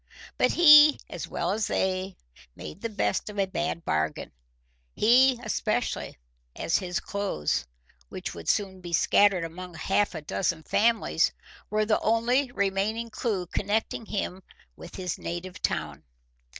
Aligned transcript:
But 0.35 0.53
he, 0.53 0.99
as 1.11 1.27
well 1.27 1.51
as 1.51 1.67
they, 1.67 2.17
made 2.55 2.81
the 2.81 2.89
best 2.89 3.29
of 3.29 3.37
a 3.37 3.45
bad 3.45 3.85
bargain, 3.85 4.31
he 4.95 5.39
especially, 5.43 6.17
as 6.55 6.79
his 6.79 6.99
clothes, 6.99 7.67
which 8.09 8.33
would 8.33 8.45
be 8.47 8.51
soon 8.51 8.93
scattered 8.93 9.43
among 9.43 9.75
half 9.75 10.15
a 10.15 10.21
dozen 10.23 10.63
families, 10.63 11.31
were 11.69 11.85
the 11.85 11.99
only 11.99 12.51
remaining 12.51 13.11
clew 13.11 13.45
connecting 13.45 14.07
him 14.07 14.41
with 14.75 14.95
his 14.95 15.19
native 15.19 15.61
town. 15.61 16.01